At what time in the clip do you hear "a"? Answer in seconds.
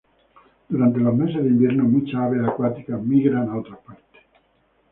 3.51-3.57